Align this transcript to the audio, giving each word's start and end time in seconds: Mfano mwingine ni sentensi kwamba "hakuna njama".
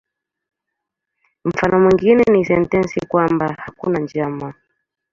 Mfano 1.45 1.79
mwingine 1.79 2.23
ni 2.31 2.45
sentensi 2.45 2.99
kwamba 3.07 3.53
"hakuna 3.57 3.99
njama". 3.99 4.53